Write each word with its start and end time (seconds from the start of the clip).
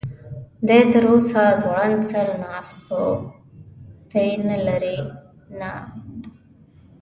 دی 0.67 0.81
تراوسه 0.93 1.41
ځوړند 1.61 2.01
سر 2.11 2.27
ناست 2.43 2.85
و، 2.99 3.05
ته 4.09 4.17
یې 4.27 4.33
نه 4.47 4.57
لرې؟ 4.65 4.97
نه. 5.59 5.71